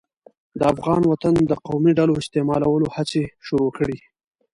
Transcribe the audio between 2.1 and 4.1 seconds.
استعمالولو هڅې شروع کړې.